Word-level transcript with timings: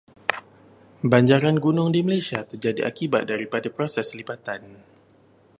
Banjaran 1.11 1.57
gunung 1.65 1.89
di 1.95 2.01
Malaysia 2.07 2.39
terjadi 2.49 2.81
akibat 2.89 3.21
daripada 3.31 3.67
proses 3.77 4.07
lipatan. 4.19 4.61